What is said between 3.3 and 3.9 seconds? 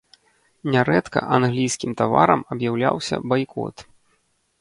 байкот.